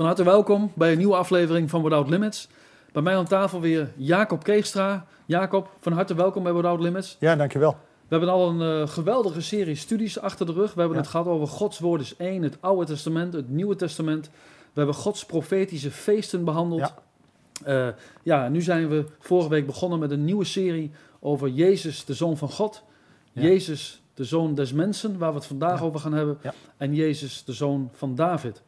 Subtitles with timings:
[0.00, 2.48] Van harte welkom bij een nieuwe aflevering van Without Limits.
[2.92, 5.06] Bij mij aan tafel weer Jacob Keegstra.
[5.26, 7.16] Jacob, van harte welkom bij Without Limits.
[7.18, 7.70] Ja, dankjewel.
[7.72, 10.74] We hebben al een uh, geweldige serie studies achter de rug.
[10.74, 11.02] We hebben Ja.
[11.02, 14.30] het gehad over Gods woord is één, het Oude Testament, het Nieuwe Testament.
[14.72, 16.80] We hebben Gods profetische feesten behandeld.
[16.80, 16.94] Ja.
[17.64, 22.14] Ja, ja nu zijn we vorige week begonnen met een nieuwe serie over Jezus, de
[22.14, 22.82] Zoon van God.
[23.32, 23.42] Ja.
[23.42, 26.38] Jezus, de Zoon des Mensen, waar we het vandaag over gaan hebben.
[26.76, 28.62] En Jezus, de Zoon van David.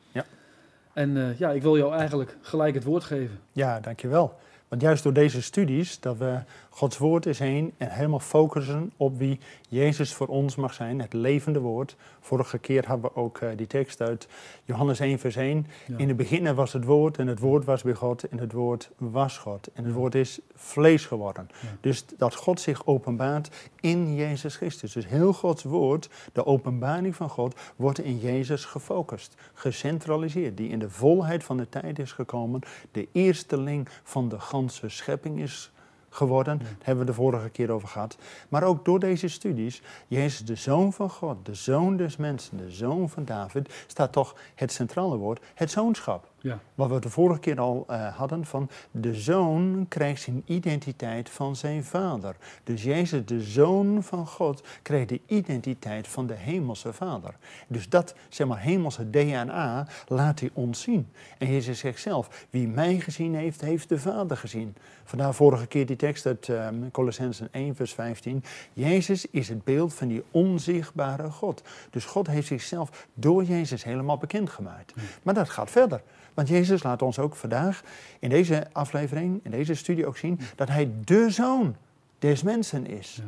[0.92, 3.38] En eh, ja, ik wil jou eigenlijk gelijk het woord geven.
[3.52, 4.34] Ja, dankjewel.
[4.72, 6.38] Want juist door deze studies, dat we
[6.70, 11.12] Gods woord is heen en helemaal focussen op wie Jezus voor ons mag zijn, het
[11.12, 11.96] levende woord.
[12.20, 14.28] Vorige keer hadden we ook eh, die tekst uit
[14.64, 15.66] Johannes 1 vers 1.
[15.86, 15.98] Ja.
[15.98, 18.90] In het begin was het woord en het woord was bij God en het woord
[18.96, 19.68] was God.
[19.72, 21.48] En het woord is vlees geworden.
[21.60, 21.68] Ja.
[21.80, 24.92] Dus dat God zich openbaart in Jezus Christus.
[24.92, 30.56] Dus heel Gods woord, de openbaring van God, wordt in Jezus gefocust, gecentraliseerd.
[30.56, 32.60] Die in de volheid van de tijd is gekomen,
[32.92, 35.72] de eersteling van de ganse schepping is
[36.08, 36.58] geworden.
[36.58, 38.16] Daar hebben we de vorige keer over gehad.
[38.48, 42.70] Maar ook door deze studies, Jezus de Zoon van God, de Zoon des mensen, de
[42.70, 46.31] Zoon van David, staat toch het centrale woord, het zoonschap.
[46.42, 46.60] Ja.
[46.74, 51.56] Wat we de vorige keer al eh, hadden van de zoon krijgt zijn identiteit van
[51.56, 52.36] zijn vader.
[52.64, 57.34] Dus Jezus, de zoon van God, kreeg de identiteit van de hemelse vader.
[57.66, 61.08] Dus dat, zeg maar, hemelse DNA laat hij ons zien.
[61.38, 64.76] En Jezus zegt zelf, wie mij gezien heeft, heeft de vader gezien.
[65.04, 68.44] Vandaar vorige keer die tekst uit uh, Colossensen 1 vers 15.
[68.72, 71.62] Jezus is het beeld van die onzichtbare God.
[71.90, 74.94] Dus God heeft zichzelf door Jezus helemaal bekendgemaakt.
[75.22, 76.02] Maar dat gaat verder.
[76.34, 77.82] Want Jezus laat ons ook vandaag
[78.18, 81.76] in deze aflevering, in deze studie ook zien dat hij de zoon
[82.18, 83.14] des mensen is.
[83.16, 83.22] Ja.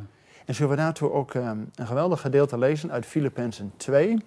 [0.45, 4.17] En zullen we daartoe ook ehm, een geweldig gedeelte lezen uit Filippenzen 2.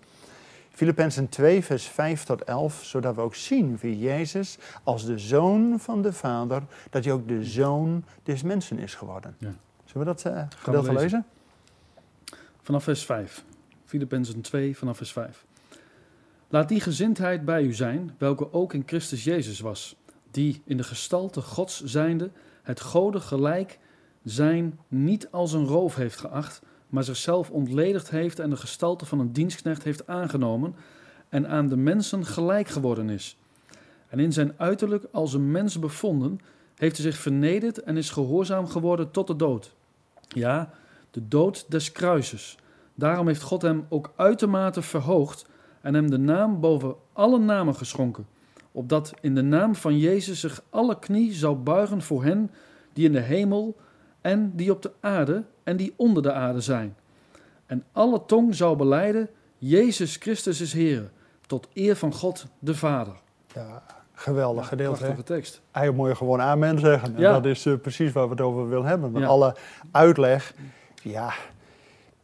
[0.71, 5.81] Filippenzen 2, vers 5 tot 11, zodat we ook zien wie Jezus als de zoon
[5.81, 9.37] van de Vader, dat hij ook de zoon des mensen is geworden.
[9.39, 9.53] Ja.
[9.85, 11.03] Zullen we dat eh, gedeelte lezen.
[11.03, 11.25] lezen?
[12.63, 13.45] Vanaf vers 5.
[13.85, 15.47] Filippenzen 2 vanaf vers 5.
[16.49, 19.97] Laat die gezindheid bij u zijn, welke ook in Christus Jezus was,
[20.31, 22.31] die in de gestalte Gods zijnde
[22.63, 23.79] het Gode gelijk
[24.25, 29.19] zijn niet als een roof heeft geacht, maar zichzelf ontledigd heeft en de gestalte van
[29.19, 30.75] een dienstknecht heeft aangenomen
[31.29, 33.37] en aan de mensen gelijk geworden is.
[34.09, 36.41] En in zijn uiterlijk als een mens bevonden,
[36.75, 39.75] heeft hij zich vernederd en is gehoorzaam geworden tot de dood.
[40.29, 40.71] Ja,
[41.11, 42.59] de dood des kruises.
[42.95, 45.47] Daarom heeft God hem ook uitermate verhoogd
[45.81, 48.27] en hem de naam boven alle namen geschonken,
[48.73, 52.51] opdat in de naam van Jezus zich alle knie zou buigen voor hen
[52.93, 53.77] die in de hemel
[54.21, 56.97] en die op de aarde en die onder de aarde zijn.
[57.67, 59.29] En alle tong zou beleiden,
[59.59, 61.11] Jezus Christus is Heer,
[61.47, 63.15] tot eer van God de Vader.
[63.55, 63.83] Ja,
[64.15, 64.99] geweldig gedeelte.
[64.99, 65.05] hè?
[65.13, 65.61] Prachtige tekst.
[65.71, 67.15] Eigenlijk moet je gewoon amen zeggen.
[67.15, 67.33] En Ja.
[67.33, 69.13] dat is eh, precies waar we het over willen hebben.
[69.21, 69.27] Ja.
[69.27, 69.57] alle
[69.91, 70.55] uitleg,
[71.03, 71.33] ja,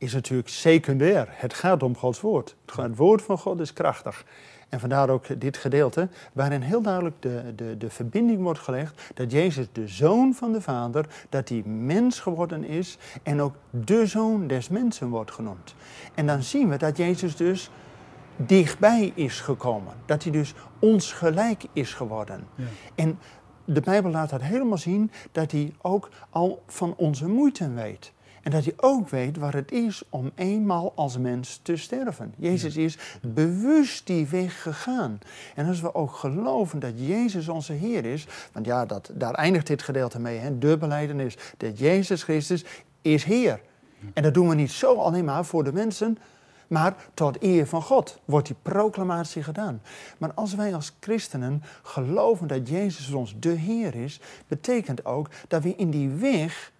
[0.04, 1.26] is natuurlijk secundair.
[1.30, 2.56] Het gaat om Gods woord.
[2.76, 4.24] Het woord van God is krachtig.
[4.68, 9.32] En vandaar ook dit gedeelte, waarin heel duidelijk de, de, de verbinding wordt gelegd dat
[9.32, 14.46] Jezus de zoon van de Vader, dat hij mens geworden is en ook de zoon
[14.46, 15.74] des mensen wordt genoemd.
[16.14, 17.70] En dan zien we dat Jezus dus
[18.36, 19.94] dichtbij is gekomen.
[20.06, 22.46] Dat hij dus ons gelijk is geworden.
[22.54, 22.64] Ja.
[22.94, 23.18] En
[23.64, 28.12] de Bijbel laat dat helemaal zien dat hij ook al van onze moeite weet.
[28.44, 32.34] En dat hij ook weet wat het is om eenmaal als mens te sterven.
[32.36, 35.18] Jezus is bewust die weg gegaan.
[35.54, 39.66] En als we ook geloven dat Jezus onze Heer is, want ja, dat, daar eindigt
[39.66, 42.64] dit gedeelte mee, hè, de beleidenis, dat Jezus Christus
[43.02, 43.60] is Heer.
[44.12, 46.18] En dat doen we niet zo alleen maar voor de mensen,
[46.68, 49.82] maar tot eer van God wordt die proclamatie gedaan.
[50.18, 55.62] Maar als wij als christenen geloven dat Jezus ons de Heer is, betekent ook dat
[55.62, 56.72] we in die weg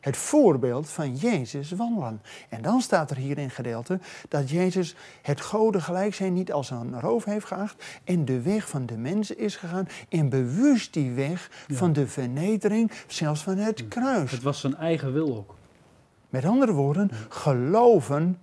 [0.00, 2.22] het voorbeeld van Jezus wandelen.
[2.48, 6.70] En dan staat er hier in gedeelte dat Jezus het Gode gelijk zijn niet als
[6.70, 11.10] een roof heeft geacht en de weg van de mensen is gegaan en bewust die
[11.10, 11.76] weg Ja.
[11.76, 14.30] van de vernedering, zelfs van het kruis.
[14.30, 15.54] Het was zijn eigen wil ook.
[16.28, 18.38] Met andere woorden, geloven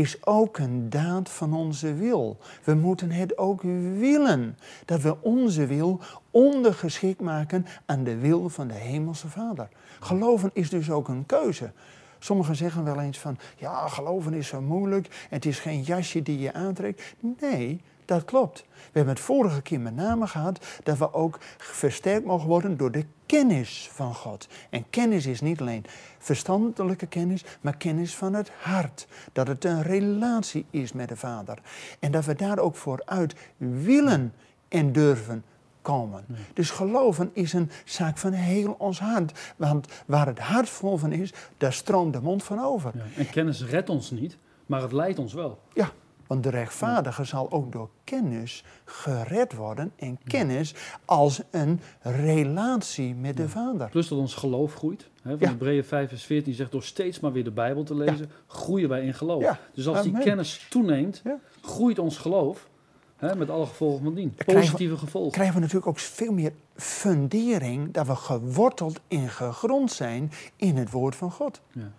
[0.00, 2.38] is ook een daad van onze wil.
[2.64, 3.62] We moeten het ook
[3.98, 4.58] willen.
[4.84, 6.00] Dat we onze wil
[6.30, 9.68] ondergeschikt maken aan de wil van de Hemelse Vader.
[10.00, 11.72] Geloven is dus ook een keuze.
[12.18, 16.38] Sommigen zeggen wel eens van, ja, geloven is zo moeilijk, het is geen jasje die
[16.38, 17.14] je aantrekt.
[17.40, 18.64] Nee, dat klopt.
[18.70, 22.90] We hebben het vorige keer met name gehad dat we ook versterkt mogen worden door
[22.90, 24.48] de kennis van God.
[24.70, 25.84] En kennis is niet alleen
[26.18, 29.06] verstandelijke kennis, maar kennis van het hart.
[29.32, 31.58] Dat het een relatie is met de Vader.
[31.98, 34.32] En dat we daar ook vooruit willen
[34.68, 35.44] en durven
[35.82, 36.24] komen.
[36.54, 39.52] Dus geloven is een zaak van heel ons hart.
[39.56, 42.92] Want waar het hart vol van is, daar stroomt de mond van over.
[42.94, 43.04] Ja.
[43.16, 45.60] En kennis redt ons niet, maar het leidt ons wel.
[45.74, 45.90] Ja,
[46.32, 49.92] want de rechtvaardige zal ook door kennis gered worden.
[49.96, 50.74] En kennis
[51.04, 53.88] als een relatie met de Vader.
[53.88, 55.08] Plus dat ons geloof groeit.
[55.22, 55.48] Hè, van Ja.
[55.48, 59.04] Hebreeën 5 vers 14 zegt door steeds maar weer de Bijbel te lezen, groeien wij
[59.04, 59.42] in geloof.
[59.42, 59.58] Ja.
[59.74, 61.22] Dus als die kennis toeneemt,
[61.60, 62.68] groeit ons geloof.
[63.16, 64.34] Hè, met alle gevolgen van dien.
[64.44, 65.32] Positieve gevolgen.
[65.32, 70.90] krijgen we natuurlijk ook veel meer fundering dat we geworteld en gegrond zijn in het
[70.90, 71.60] woord van God.
[71.72, 71.92] Ja.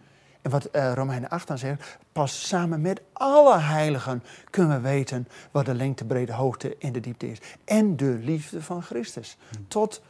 [0.43, 5.27] En wat eh, Romeinen 8 dan zegt, pas samen met alle heiligen kunnen we weten
[5.51, 7.41] wat de lengte, brede, hoogte en de diepte is.
[7.65, 9.37] En de liefde van Christus.
[9.67, 10.01] Tot,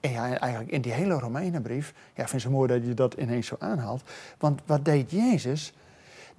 [0.00, 3.14] en ja, eigenlijk in die hele Romeinenbrief, ja, ik vind het mooi dat je dat
[3.14, 4.02] ineens zo aanhaalt.
[4.38, 5.72] Want wat deed Jezus?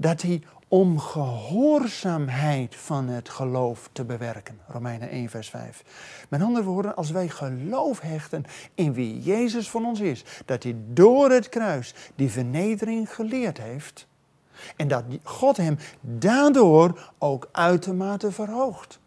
[0.03, 4.59] Dat hij om gehoorzaamheid van het geloof te bewerken.
[4.67, 5.83] Romeinen 1, vers 5.
[6.29, 8.45] Met andere woorden, als wij geloof hechten
[8.75, 14.07] in wie Jezus voor ons is, dat hij door het kruis die vernedering geleerd heeft,
[14.75, 18.99] en dat God hem daardoor ook uitermate verhoogt.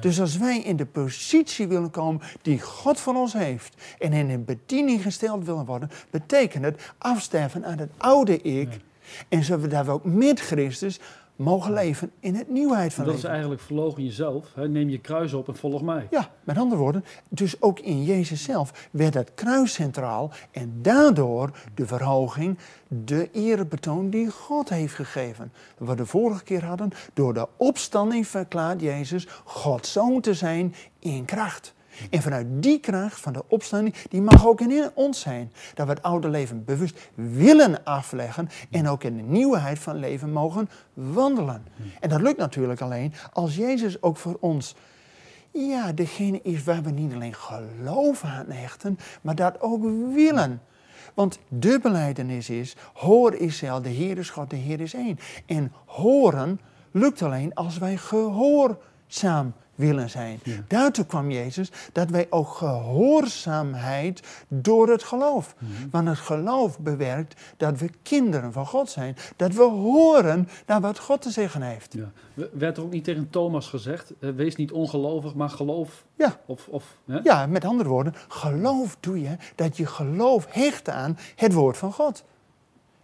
[0.00, 4.30] Dus als wij in de positie willen komen die God voor ons heeft en in
[4.30, 8.80] een bediening gesteld willen worden, betekent het afsterven aan het oude ik.
[9.28, 11.00] En zodat we ook met Christus
[11.40, 13.30] mogen leven in het nieuwheid van En dat is leven.
[13.30, 14.52] eigenlijk verlogen jezelf.
[14.54, 14.68] Hè.
[14.68, 16.06] Neem je kruis op en volg mij.
[16.10, 21.50] Ja, met andere woorden, dus ook in Jezus zelf werd het kruis centraal en daardoor
[21.74, 22.58] de verhoging,
[22.88, 25.52] de erebetoon die God heeft gegeven.
[25.78, 30.74] Wat we de vorige keer hadden, door de opstanding verklaart Jezus Gods zoon te zijn
[30.98, 31.74] in kracht.
[32.10, 35.52] En vanuit die kracht van de opstanding, die mag ook in ons zijn.
[35.74, 40.32] Dat we het oude leven bewust willen afleggen en ook in de nieuwheid van leven
[40.32, 41.66] mogen wandelen.
[42.00, 44.74] En dat lukt natuurlijk alleen als Jezus ook voor ons
[45.52, 49.82] ja, degene is waar we niet alleen geloof aan hechten, maar dat ook
[50.14, 50.62] willen.
[51.14, 55.18] Want de beleidenis is, hoor Israël, de Heer is God, de Heer is één.
[55.46, 56.60] En horen
[56.90, 60.40] lukt alleen als wij gehoorzaam willen zijn.
[60.68, 65.54] Daartoe kwam Jezus dat wij ook gehoorzaamheid door het geloof.
[65.90, 69.16] Want het geloof bewerkt dat we kinderen van God zijn.
[69.36, 71.94] Dat we horen naar wat God te zeggen heeft.
[71.94, 72.10] Ja.
[72.52, 76.04] Werd er ook niet tegen Thomas gezegd, eh, wees niet ongelovig, maar geloof.
[76.16, 76.40] Ja.
[76.46, 77.18] Of, of, hè?
[77.22, 81.92] Ja, met andere woorden, geloof doe je dat je geloof hecht aan het woord van
[81.92, 82.24] God.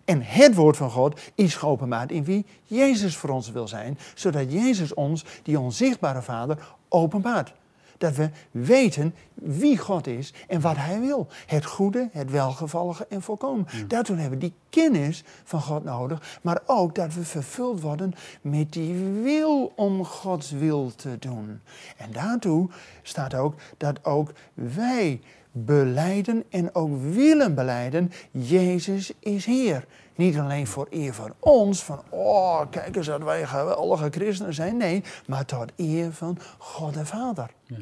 [0.07, 4.53] En het woord van God is geopenbaard in wie Jezus voor ons wil zijn, zodat
[4.53, 6.59] Jezus ons, die onzichtbare Vader,
[6.89, 7.53] openbaart.
[7.99, 11.27] Dat we weten wie God is en wat Hij wil.
[11.47, 13.67] Het goede, het welgevallige en volkomen.
[13.89, 18.73] Daartoe hebben we die kennis van God nodig, maar ook dat we vervuld worden met
[18.73, 21.61] die wil om Gods wil te doen.
[21.97, 22.69] En daartoe
[23.03, 25.21] staat ook dat ook wij
[25.65, 29.87] beleiden en ook willen beleiden, Jezus is Heer.
[30.15, 34.77] Niet alleen voor eer van ons, van oh, kijk eens dat wij geweldige christenen zijn.
[34.77, 37.51] Nee, maar tot eer van God de Vader.
[37.65, 37.77] Ja.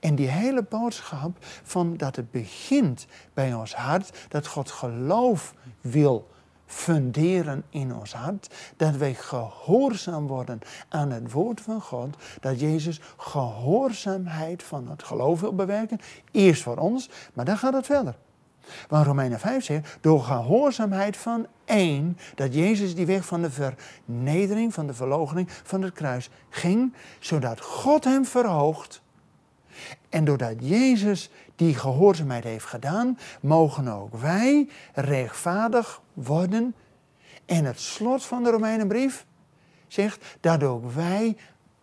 [0.00, 6.28] En die hele boodschap van dat het begint bij ons hart, dat God geloof wil
[6.66, 10.58] funderen in ons hart, dat wij gehoorzaam worden
[10.88, 15.98] aan het woord van God, dat Jezus gehoorzaamheid van het geloof wil bewerken,
[16.30, 18.16] eerst voor ons, maar dan gaat het verder.
[18.88, 24.74] Want Romeinen 5 zegt, door gehoorzaamheid van één, dat Jezus die weg van de vernedering,
[24.74, 29.04] van de verloochening, van het kruis ging, zodat God hem verhoogt.
[30.16, 36.74] En doordat Jezus die gehoorzaamheid heeft gedaan, mogen ook wij rechtvaardig worden.
[37.46, 39.26] En het slot van de Romeinenbrief
[39.86, 41.36] zegt dat ook wij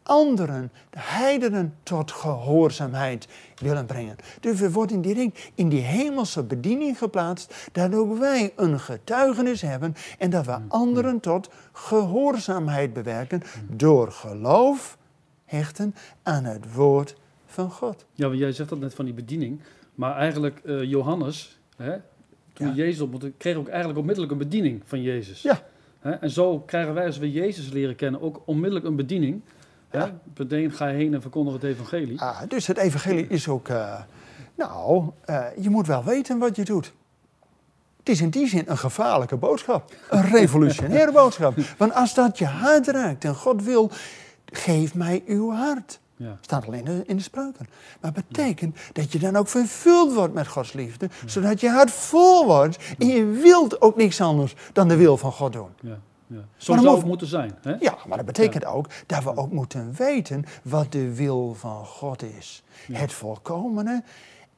[0.04, 4.16] anderen, de heidenen, tot gehoorzaamheid willen brengen.
[4.40, 9.96] Dus we worden direct in die hemelse bediening geplaatst, dat ook wij een getuigenis hebben
[10.18, 14.98] en dat we anderen tot gehoorzaamheid bewerken door geloof
[15.46, 17.22] hechten aan het woord
[17.54, 18.06] van God.
[18.14, 19.60] Ja, want jij zegt dat net van die bediening.
[19.96, 21.96] Maar eigenlijk, eh, Johannes, hè,
[22.54, 22.74] toen Ja.
[22.74, 25.42] Jezus ontmoette, kreeg ook eigenlijk onmiddellijk een bediening van Jezus.
[25.42, 25.62] Ja.
[26.00, 29.42] Hè, en zo krijgen wij, als we Jezus leren kennen, ook onmiddellijk een bediening.
[29.90, 30.00] Hè?
[30.00, 30.20] Ja.
[30.38, 32.22] Meteen ga je heen en verkondig het evangelie.
[32.22, 34.02] Ah, dus het evangelie is ook, eh,
[34.56, 36.92] nou, eh, je moet wel weten wat je doet.
[38.00, 39.94] Het is in die zin een gevaarlijke boodschap.
[40.10, 41.56] Een revolutionaire boodschap.
[41.78, 43.92] Want als dat je hart raakt en God wil,
[44.46, 46.00] geef mij uw hart.
[46.16, 46.38] Ja.
[46.42, 47.68] Staat alleen in de, in de spreuken.
[48.02, 51.10] Maar het betekent dat je dan ook vervuld wordt met Gods liefde.
[51.26, 55.32] Zodat je hart vol wordt en je wilt ook niks anders dan de wil van
[55.32, 55.70] God doen.
[55.82, 56.00] Ja.
[56.28, 56.46] Ja.
[56.58, 57.56] Zo zou het moeten zijn.
[57.62, 57.76] Hè?
[57.80, 62.24] Ja, maar dat betekent ook dat we ook moeten weten wat de wil van God
[62.24, 62.64] is.
[62.92, 64.04] Het volkomene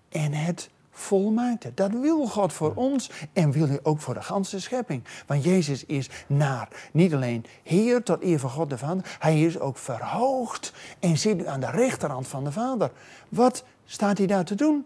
[0.09, 1.71] en het volmaakte.
[1.73, 5.03] Dat wil God voor ons en wil hij ook voor de ganse schepping.
[5.27, 9.59] Want Jezus is naar niet alleen Heer tot eer van God de Vader, hij is
[9.59, 12.91] ook verhoogd en zit nu aan de rechterhand van de Vader.
[13.29, 14.85] Wat staat hij daar te doen?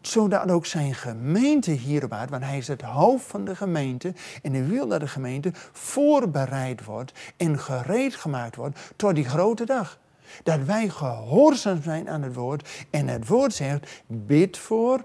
[0.00, 4.52] zodat ook zijn gemeente hierop uit, want hij is het hoofd van de gemeente en
[4.52, 9.98] hij wil dat de gemeente voorbereid wordt en gereed gemaakt wordt tot die grote dag.
[10.42, 15.04] Dat wij gehoorzaam zijn aan het woord en het woord zegt, bid voor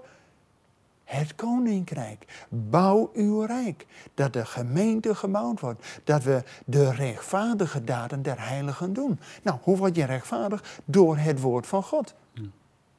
[1.04, 2.46] het koninkrijk.
[2.48, 3.86] Bouw uw rijk.
[4.14, 6.00] Dat de gemeente gebouwd wordt.
[6.04, 9.20] Dat we de rechtvaardige daden der heiligen doen.
[9.42, 10.80] Nou, hoe word je rechtvaardig?
[10.84, 12.14] Door het woord van God.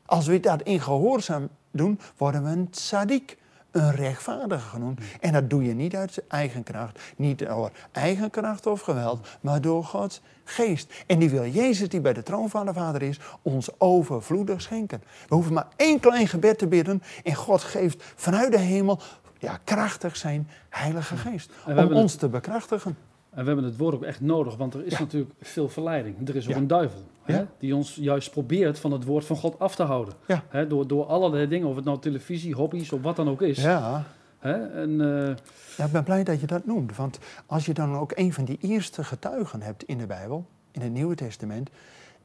[0.05, 3.37] Als we dat in gehoorzaam doen, worden we een tzaddik,
[3.73, 4.99] een rechtvaardige genoemd.
[5.19, 9.61] En dat doe je niet uit eigen kracht, niet door eigen kracht of geweld, maar
[9.61, 10.93] door Gods geest.
[11.07, 15.03] En die wil Jezus, die bij de troon van de Vader is, ons overvloedig schenken.
[15.27, 18.99] We hoeven maar één klein gebed te bidden en God geeft vanuit de hemel
[19.37, 21.51] ja, krachtig zijn heilige geest.
[21.65, 22.97] Om ons het- te bekrachtigen.
[23.33, 24.99] En we hebben het woord ook echt nodig, want er is Ja.
[24.99, 26.29] natuurlijk veel verleiding.
[26.29, 26.57] Er is ook Ja.
[26.57, 27.47] een duivel hè, Ja.
[27.59, 30.13] die ons juist probeert van het woord van God af te houden.
[30.27, 30.43] Ja.
[30.49, 33.61] Hè, door, door allerlei dingen, of het nou televisie, hobby's of wat dan ook is.
[33.61, 34.03] Ja.
[34.39, 35.35] Hè, en, eh,
[35.77, 36.95] Ja, ik ben blij dat je dat noemt.
[36.95, 40.81] Want als je dan ook een van die eerste getuigen hebt in de Bijbel, in
[40.81, 41.69] het Nieuwe Testament,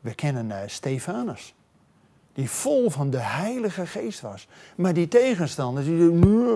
[0.01, 1.55] we kennen eh, Stefanus.
[2.39, 4.47] Die vol van de Heilige Geest was.
[4.77, 6.11] Maar die tegenstanders, die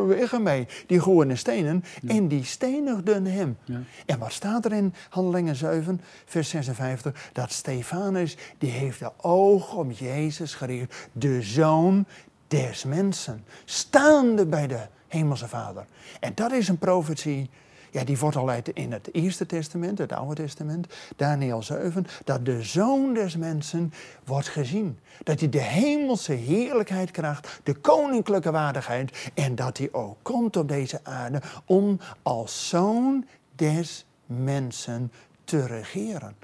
[0.06, 0.66] weg ermee.
[0.86, 3.56] Die gooiden stenen en die stenigden hem.
[3.64, 3.80] ja.
[4.06, 7.30] En wat staat er in Handelingen 7, vers 56?
[7.32, 11.08] Dat Stefanus, die heeft de ogen op Jezus gericht.
[11.12, 12.06] De Zoon
[12.48, 13.44] des mensen.
[13.64, 15.84] Staande bij de Hemelse Vader.
[16.20, 17.50] En dat is een profetie.
[17.92, 22.44] Ja, die wordt al uit in het Eerste Testament, het Oude Testament, Daniel 7, dat
[22.44, 23.92] de Zoon des mensen
[24.24, 24.98] wordt gezien.
[25.22, 30.68] Dat hij de hemelse heerlijkheid krijgt, de koninklijke waardigheid en dat hij ook komt op
[30.68, 35.12] deze aarde om als Zoon des mensen
[35.44, 36.36] te regeren.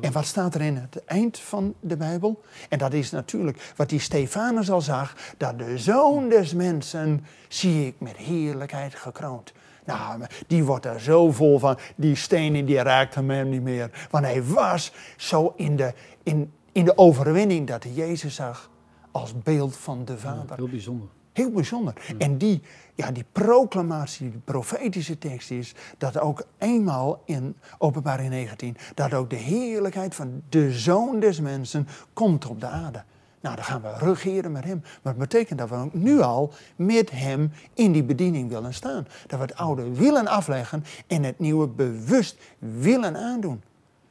[0.00, 2.40] En wat staat er in het eind van de Bijbel?
[2.68, 7.86] En dat is natuurlijk wat die Stefanus al zag, dat de zoon des mensen zie
[7.86, 9.52] ik met heerlijkheid gekroond.
[9.88, 14.08] Nou, die wordt er zo vol van, die stenen die raakten hem niet meer.
[14.10, 18.70] Want hij was zo in de, in, in de overwinning dat hij Jezus zag
[19.10, 20.56] als beeld van de Vader.
[20.56, 21.08] Heel bijzonder.
[21.32, 21.94] Heel bijzonder.
[22.18, 22.62] En die,
[22.94, 29.30] ja, die proclamatie, die profetische tekst is dat ook eenmaal in Openbaring 19, dat ook
[29.30, 33.04] de heerlijkheid van de Zoon des Mensen komt op de aarde.
[33.40, 34.80] Nou, dan gaan we regeren met Hem.
[35.02, 39.06] Maar het betekent dat we ook nu al met Hem in die bediening willen staan.
[39.26, 43.62] Dat we het oude willen afleggen en het nieuwe bewust willen aandoen.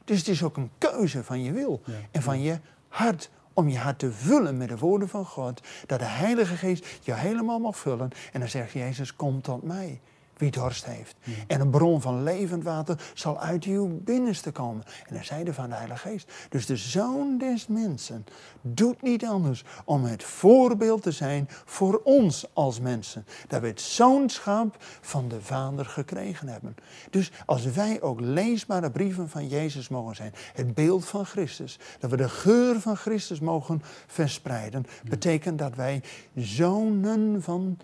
[0.04, 1.92] Dus het is ook een keuze van je wil Ja.
[2.10, 2.58] en van je
[2.88, 5.60] hart om je hart te vullen met de woorden van God.
[5.86, 8.10] Dat de Heilige Geest je helemaal mag vullen.
[8.32, 10.00] En dan zegt Jezus, kom tot mij.
[10.38, 11.16] Wie dorst heeft.
[11.46, 14.84] En een bron van levend water zal uit uw binnenste komen.
[15.06, 16.32] En dan zeide van de Heilige Geest.
[16.48, 18.26] Dus de Zoon des Mensen
[18.60, 23.26] doet niet anders om het voorbeeld te zijn voor ons als mensen.
[23.48, 26.76] Dat we het zoonschap van de Vader gekregen hebben.
[27.10, 32.10] Dus als wij ook leesbare brieven van Jezus mogen zijn, het beeld van Christus, dat
[32.10, 36.02] we de geur van Christus mogen verspreiden, betekent dat wij
[36.34, 37.78] zonen van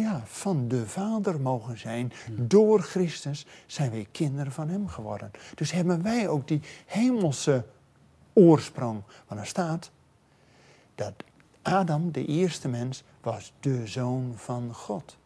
[0.00, 2.12] ja, van de Vader mogen zijn.
[2.30, 5.30] Door Christus zijn wij kinderen van Hem geworden.
[5.54, 7.64] Dus hebben wij ook die hemelse
[8.32, 9.02] oorsprong.
[9.26, 9.90] Want er staat
[10.94, 11.12] dat
[11.62, 15.16] Adam, de eerste mens, was de zoon van God.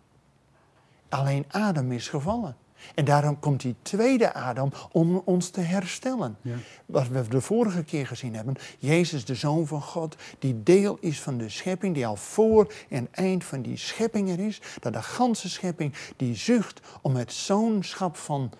[1.08, 2.56] Alleen Adam is gevallen.
[2.94, 6.36] En daarom komt die tweede Adam om ons te herstellen.
[6.42, 6.54] Ja.
[6.86, 8.56] Wat we de vorige keer gezien hebben.
[8.78, 13.08] Jezus, de Zoon van God, die deel is van de schepping, die al voor en
[13.10, 14.60] eind van die schepping er is.
[14.80, 18.50] Dat de ganse schepping die zucht om het zoonschap van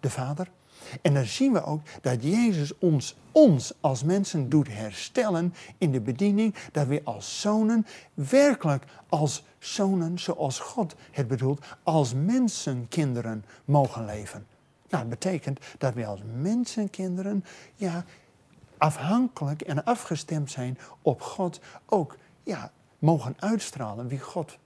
[0.00, 0.48] de Vader.
[1.02, 6.00] En dan zien we ook dat Jezus ons, ons als mensen doet herstellen in de
[6.00, 6.54] bediening.
[6.72, 14.46] Dat we als zonen werkelijk als zonen zoals God het bedoelt, als mensenkinderen mogen leven.
[14.88, 18.04] Nou, dat betekent dat we als mensenkinderen ja,
[18.78, 24.58] afhankelijk en afgestemd zijn op God ook ja, mogen uitstralen wie God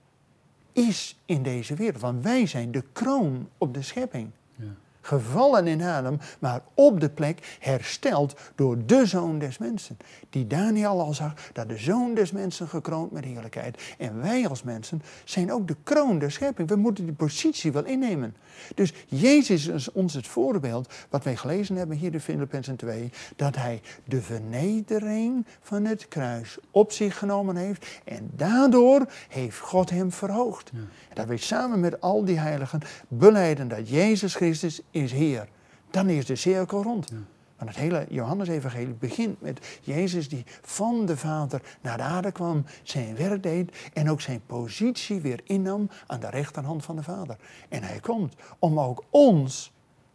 [0.71, 2.01] is in deze wereld.
[2.01, 4.29] Want wij zijn de kroon op de schepping.
[4.55, 4.65] Ja.
[5.03, 9.97] Gevallen in Adam, maar op de plek hersteld door de Zoon des Mensen.
[10.29, 13.95] Die Daniel al zag, dat de Zoon des Mensen gekroond met heerlijkheid.
[13.97, 16.69] En wij als mensen zijn ook de kroon der schepping.
[16.69, 18.35] We moeten die positie wel innemen.
[18.75, 23.55] Dus Jezus is ons het voorbeeld, wat wij gelezen hebben hier in Filippenzen 2, dat
[23.55, 30.11] hij de vernedering van het kruis op zich genomen heeft en daardoor heeft God hem
[30.11, 30.71] verhoogd.
[30.73, 35.47] En dat wij samen met al die heiligen beleiden dat Jezus Christus is Heer.
[35.91, 37.11] Dan is de cirkel rond.
[37.57, 42.65] Want het hele Johannes-evangelie begint met Jezus die van de Vader naar de aarde kwam,
[42.83, 47.37] zijn werk deed en ook zijn positie weer innam aan de rechterhand van de Vader.
[47.69, 49.71] En hij komt om ook ons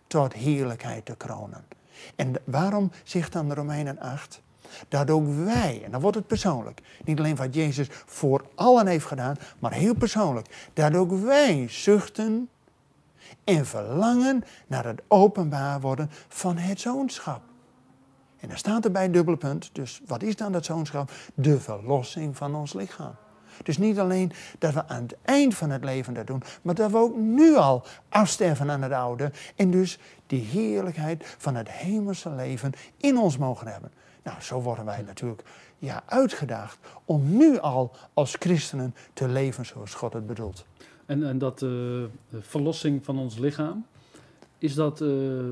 [0.07, 1.65] tot heerlijkheid te kronen.
[2.17, 4.41] En waarom zegt dan de Romeinen 8?
[4.89, 9.07] Dat ook wij, en dan wordt het persoonlijk, niet alleen wat Jezus voor allen heeft
[9.07, 12.49] gedaan, maar heel persoonlijk, dat ook wij zuchten
[13.45, 17.43] en verlangen naar het openbaar worden van het zoonschap.
[18.41, 21.11] En dan staat er bij dubbele punt, dus wat is dan dat zoonschap?
[21.35, 23.15] De verlossing van ons lichaam.
[23.63, 26.91] Dus niet alleen dat we aan het eind van het leven dat doen, maar dat
[26.91, 32.31] we ook nu al afsterven aan het oude en dus die heerlijkheid van het hemelse
[32.31, 33.93] leven in ons mogen hebben.
[34.23, 35.43] Nou, zo worden wij natuurlijk
[35.79, 40.65] ja, uitgedaagd om nu al als christenen te leven zoals God het bedoelt.
[41.09, 42.05] En, en dat uh,
[42.41, 43.87] verlossing van ons lichaam,
[44.59, 45.45] is dat uh,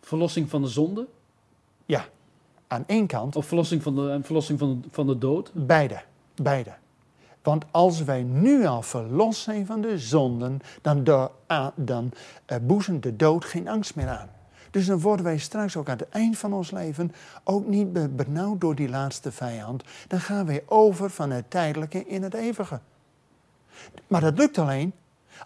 [0.00, 1.06] verlossing van de zonde?
[1.86, 2.04] Ja,
[2.66, 3.36] aan één kant.
[3.36, 5.50] Of verlossing van de, verlossing van de, van de dood?
[5.54, 6.02] Beide,
[6.34, 6.74] beide.
[7.42, 11.04] Want als wij nu al verlost zijn van de zonden, dan,
[11.74, 12.12] dan
[12.52, 14.30] uh, boezemt de dood geen angst meer aan.
[14.70, 17.12] Dus dan worden wij straks ook aan het eind van ons leven
[17.44, 19.84] ook niet benauwd door die laatste vijand.
[20.08, 22.80] Dan gaan wij over van het tijdelijke in het eeuwige.
[24.06, 24.92] Maar dat lukt alleen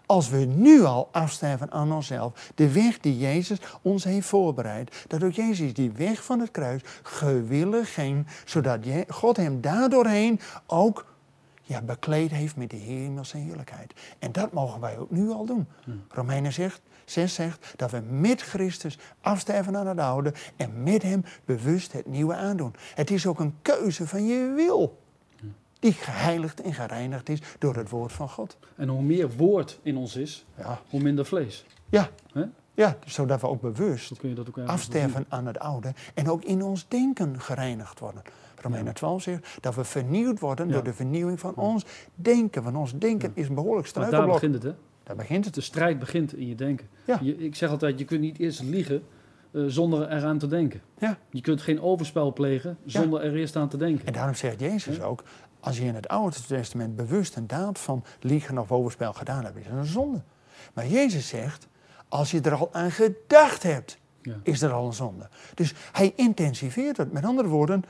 [0.05, 5.23] als we nu al afsterven aan onszelf, de weg die Jezus ons heeft voorbereid, dat
[5.23, 11.05] ook Jezus die weg van het kruis gewillig ging, zodat God hem daardoorheen ook
[11.61, 13.93] ja, bekleed heeft met de hemelse heerlijkheid.
[14.19, 15.67] En dat mogen wij ook nu al doen.
[15.83, 15.91] Hm.
[16.09, 21.23] Romeinen zegt, 6 zegt dat we met Christus afsterven aan het oude en met hem
[21.45, 22.75] bewust het nieuwe aandoen.
[22.95, 24.98] Het is ook een keuze van je wil
[25.79, 28.57] die geheiligd en gereinigd is door het woord van God.
[28.75, 30.81] En hoe meer woord in ons is, ja.
[30.89, 31.65] hoe minder vlees.
[31.89, 32.09] Ja.
[32.73, 36.87] Ja, zodat we ook bewust dat ook afsterven aan het oude en ook in ons
[36.87, 38.21] denken gereinigd worden.
[38.61, 42.63] Romeinen 12 zegt dat we vernieuwd worden door de vernieuwing van ons denken.
[42.63, 44.25] Want ons denken is een behoorlijk struikelblok.
[44.25, 44.79] daar begint het, hè?
[45.03, 45.53] Daar begint het.
[45.53, 46.87] De strijd begint in je denken.
[47.21, 49.03] Je, ik zeg altijd, je kunt niet eerst liegen
[49.51, 50.81] uh, zonder eraan te denken.
[50.97, 51.17] Ja.
[51.29, 54.05] Je kunt geen overspel plegen zonder er eerst aan te denken.
[54.05, 55.23] En daarom zegt Jezus ook,
[55.59, 59.57] als je in het Oude Testament bewust een daad van liegen of overspel gedaan hebt,
[59.57, 60.21] is dat een zonde.
[60.73, 61.67] Maar Jezus zegt,
[62.07, 64.35] als je er al aan gedacht hebt, ja.
[64.43, 65.29] is er al een zonde.
[65.53, 67.11] Dus hij intensiveert het.
[67.11, 67.83] Met andere woorden,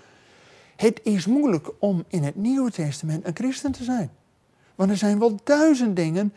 [0.76, 4.12] het is moeilijk om in het Nieuwe Testament een christen te zijn.
[4.76, 6.34] Want er zijn wel duizend dingen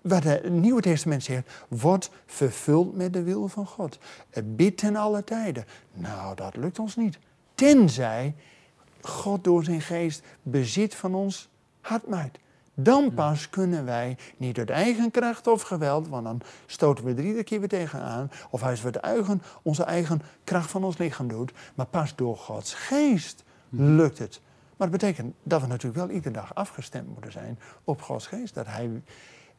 [0.00, 3.98] wat het Nieuwe Testament zegt, wordt vervuld met de wil van God.
[4.44, 5.64] Bid ten alle tijden.
[5.92, 7.18] Nou, dat lukt ons niet.
[7.54, 8.34] Tenzij
[9.02, 11.48] God door zijn geest bezit van ons
[11.80, 12.38] hart maakt.
[12.74, 17.24] Dan pas kunnen wij niet uit eigen kracht of geweld, want dan stoten we er
[17.24, 18.30] iedere keer weer tegenaan.
[18.50, 21.52] Of als we het eigen, onze eigen kracht van ons lichaam doet.
[21.74, 24.40] Maar pas door Gods geest lukt het.
[24.76, 28.54] Maar dat betekent dat we natuurlijk wel iedere dag afgestemd moeten zijn op Gods geest.
[28.54, 29.02] Dat Hij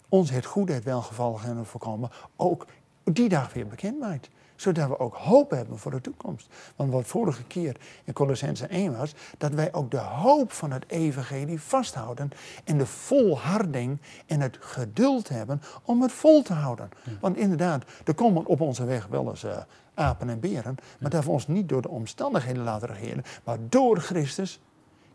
[0.10, 2.66] ons het goede, het welgevallige en het voorkomen ook
[3.04, 4.30] die dag weer bekend maakt
[4.62, 6.48] zodat we ook hoop hebben voor de toekomst.
[6.76, 10.86] Want wat vorige keer in Colossense 1 was, dat wij ook de hoop van het
[10.88, 12.30] evangelie vasthouden
[12.64, 16.90] en de volharding en het geduld hebben om het vol te houden.
[17.22, 19.58] Want inderdaad, er komen op onze weg wel eens uh,
[19.94, 24.00] apen en beren, maar dat we ons niet door de omstandigheden laten regeren, maar door
[24.00, 24.60] Christus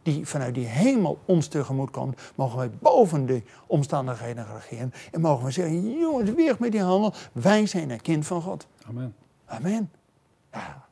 [0.03, 4.93] die vanuit die hemel ons tegemoet komt, mogen wij boven de omstandigheden regeren.
[5.13, 8.67] En mogen we zeggen, jongens, weer met die handel, wij zijn een kind van God.
[8.89, 9.15] Amen.
[9.47, 9.91] Amen.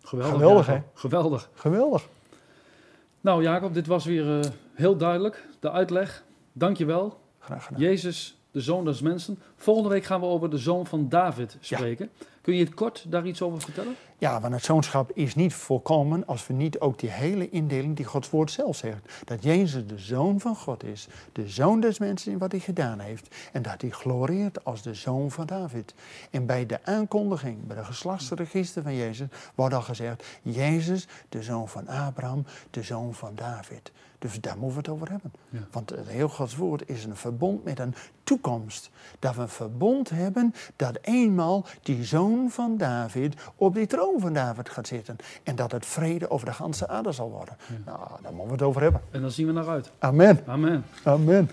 [0.02, 0.32] geweldig.
[0.32, 0.80] Geweldig, hè?
[0.94, 1.50] Geweldig.
[1.54, 2.08] Geweldig.
[3.20, 4.40] Nou, Jacob, dit was weer uh,
[4.74, 5.46] heel duidelijk.
[5.60, 6.24] De uitleg.
[6.52, 7.20] Dank je wel.
[7.38, 7.80] Graag gedaan.
[7.80, 9.38] Jezus, de zoon des mensen.
[9.56, 12.10] Volgende week gaan we over de zoon van David spreken.
[12.40, 13.96] Kun je het kort daar iets over vertellen?
[14.24, 18.04] Ja, want het zoonschap is niet volkomen als we niet ook die hele indeling die
[18.04, 19.12] Gods woord zelf zegt.
[19.24, 22.98] Dat Jezus de zoon van God is, de zoon des mensen in wat hij gedaan
[22.98, 23.34] heeft.
[23.52, 25.94] En dat hij gloreert als de zoon van David.
[26.30, 31.68] En bij de aankondiging, bij de geslachtsregister van Jezus, wordt al gezegd, Jezus, de zoon
[31.68, 33.92] van Abraham, de zoon van David.
[34.18, 35.32] Dus daar moeten we het over hebben.
[35.70, 38.90] Want het heel Gods woord is een verbond met een toekomst.
[39.18, 44.13] Dat we een verbond hebben dat eenmaal die zoon zoon van David op die troon
[44.20, 45.16] van David gaat zitten.
[45.42, 47.56] En dat het vrede over de ganse aarde zal worden.
[47.84, 49.00] Nou, daar moeten we het over hebben.
[49.10, 49.90] En daar zien we naar uit.
[49.98, 50.42] Amen.
[50.46, 50.84] Amen.
[51.04, 51.50] Amen.